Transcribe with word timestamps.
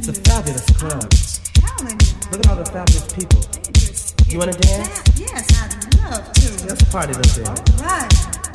The 0.00 0.14
fabulous 0.24 0.64
clubs. 0.70 1.40
Look 2.32 2.40
at 2.40 2.48
all 2.48 2.56
the 2.56 2.64
fabulous 2.64 3.12
people. 3.12 3.40
You 4.28 4.38
want 4.38 4.52
to 4.52 4.58
dance? 4.58 5.20
Yes, 5.20 5.46
I'd 5.60 5.94
love 6.10 6.32
to. 6.32 6.66
Let's 6.66 6.84
party 6.90 7.14
up 7.14 7.22
there. 7.22 7.46
All 7.46 7.84
right. 7.84 8.49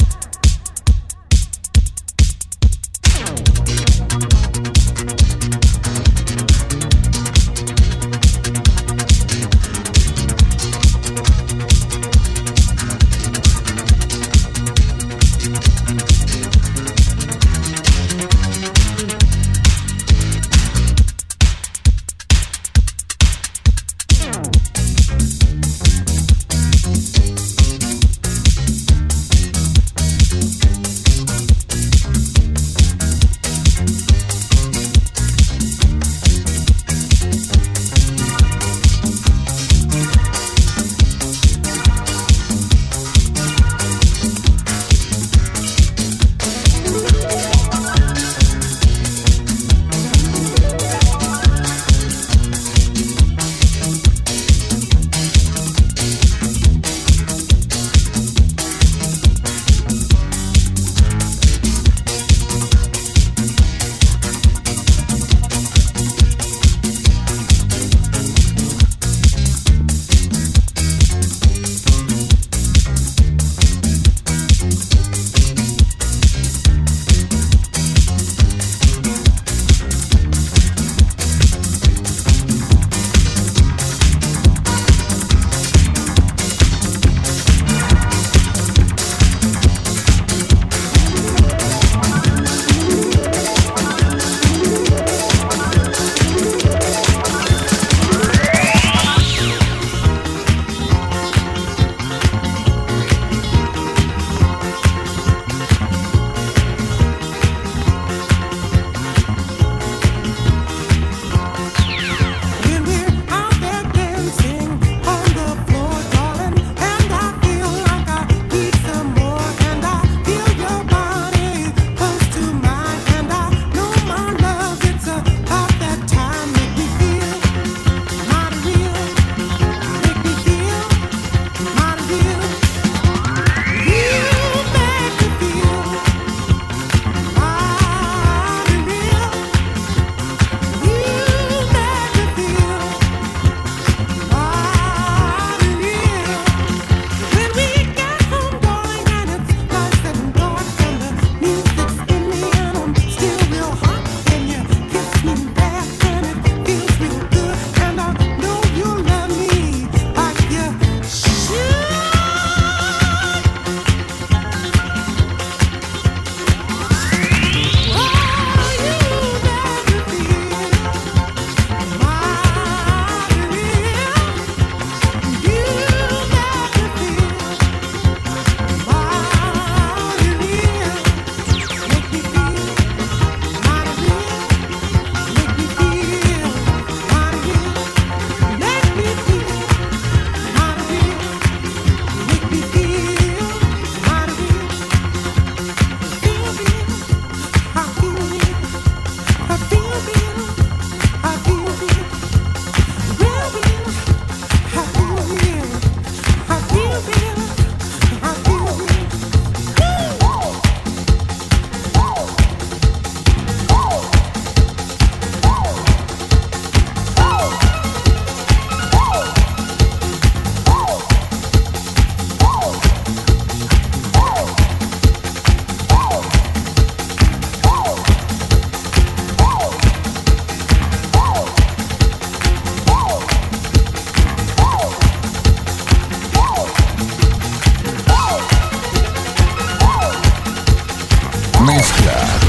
Mezcla. 241.65 242.45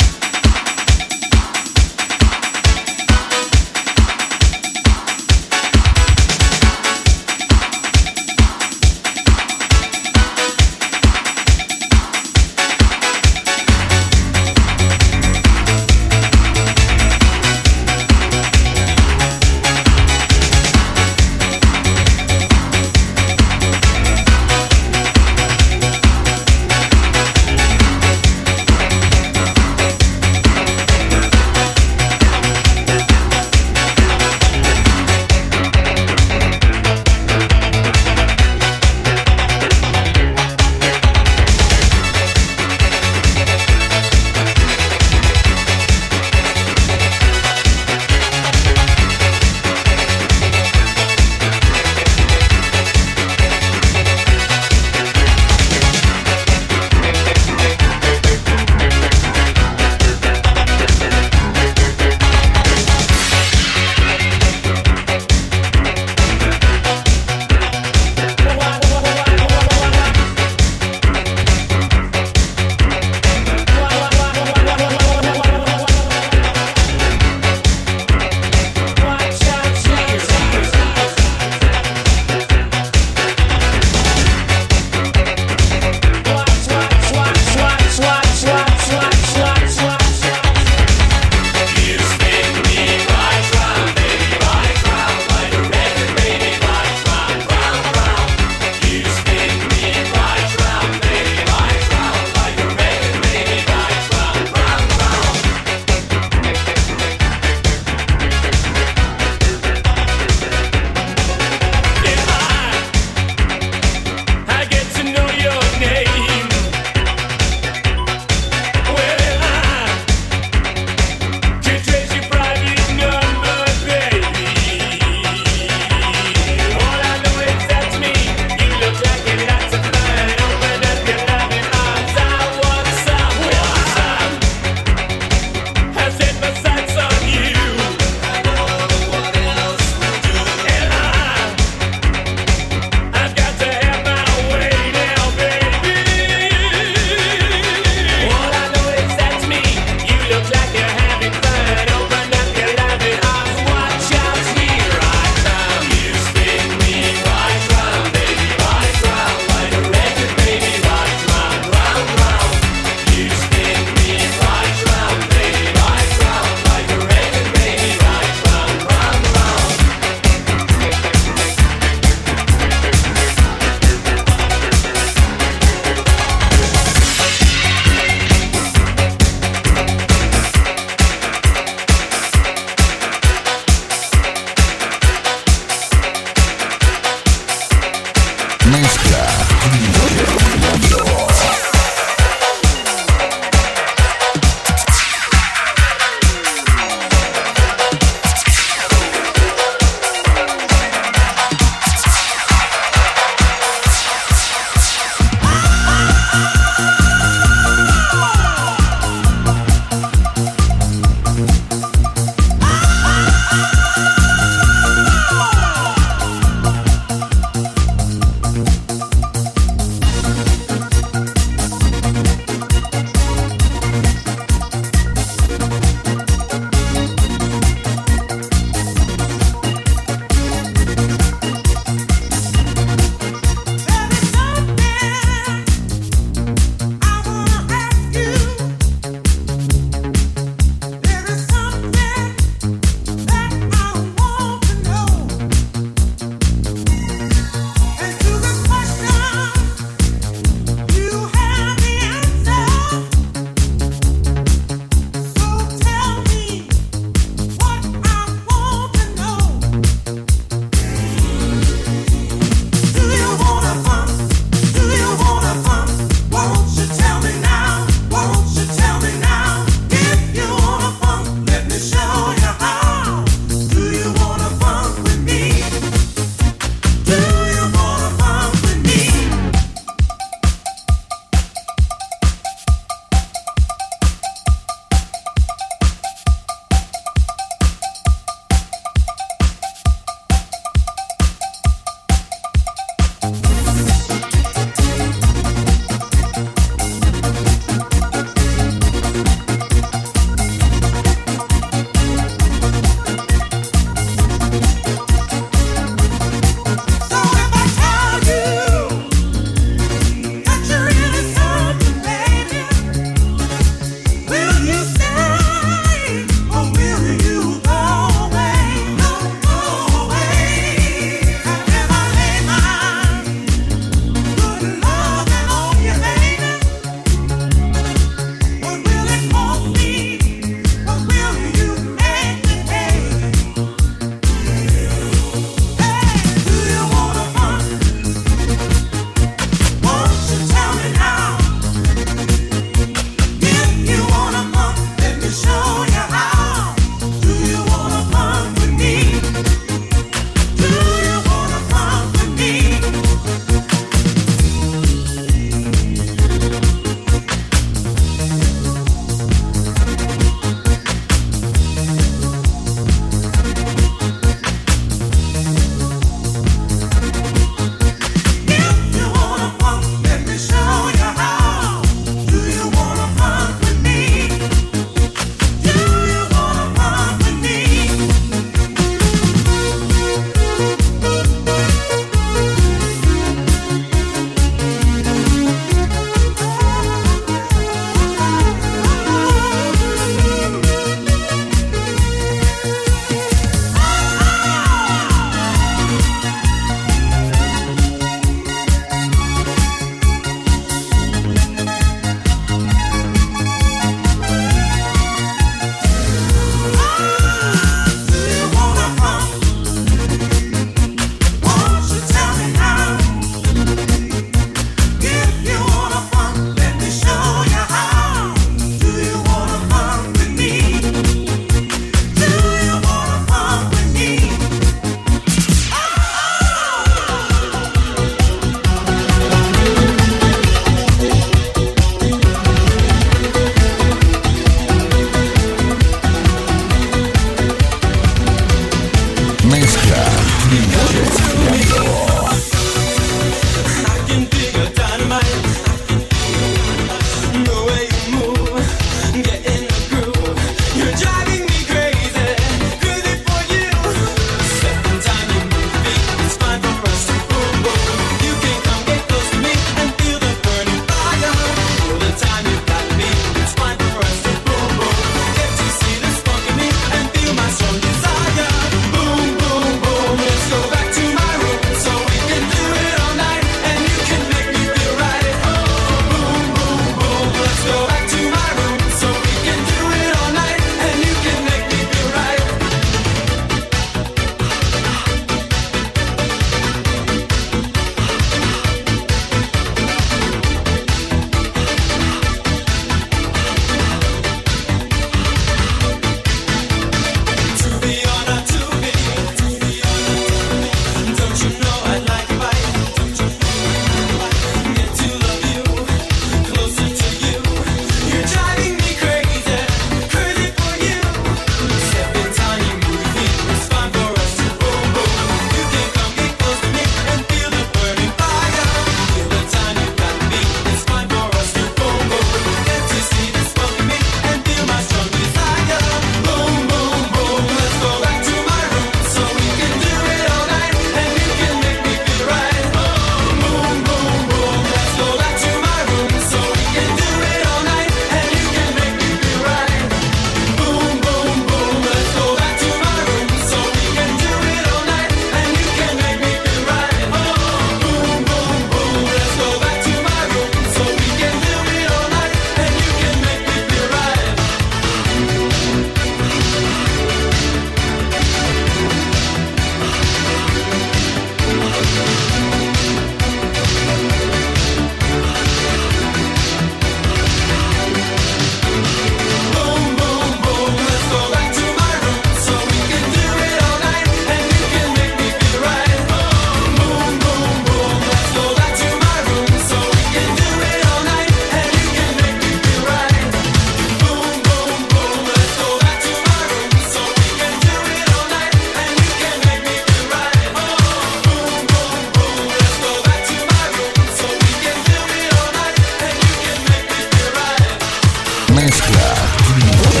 Three. 599.51 600.00